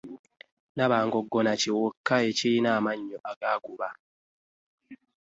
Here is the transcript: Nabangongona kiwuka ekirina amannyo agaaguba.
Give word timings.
Nabangongona 0.75 1.51
kiwuka 1.61 2.13
ekirina 2.29 2.69
amannyo 2.77 3.17
agaaguba. 3.31 3.89